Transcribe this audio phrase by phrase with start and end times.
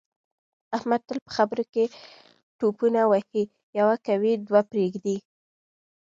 [0.77, 1.83] احمد تل په خبروکې
[2.57, 3.43] ټوپونه وهي
[3.79, 5.17] یوه کوي دوې پرېږدي.